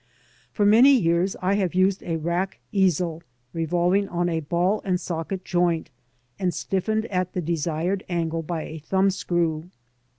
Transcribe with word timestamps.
For 0.51 0.65
many 0.65 0.89
years 0.99 1.35
I 1.43 1.53
have 1.61 1.75
used 1.75 2.01
a 2.01 2.15
rack 2.15 2.57
easel, 2.71 3.21
revolving 3.53 4.09
on 4.09 4.29
a 4.29 4.39
ball 4.39 4.81
and 4.83 4.99
socket 4.99 5.45
joint, 5.45 5.91
and 6.39 6.55
stiffened 6.55 7.05
at 7.05 7.33
the 7.33 7.39
desired 7.41 8.03
angle 8.09 8.41
by 8.41 8.63
a 8.63 8.79
thumb 8.79 9.11
screw. 9.11 9.69